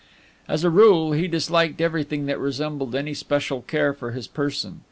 As 0.47 0.63
a 0.63 0.71
rule, 0.71 1.11
he 1.11 1.27
disliked 1.27 1.79
everything 1.79 2.25
that 2.25 2.39
resembled 2.39 2.95
any 2.95 3.13
special 3.13 3.61
care 3.61 3.93
for 3.93 4.13
his 4.13 4.25
person. 4.25 4.79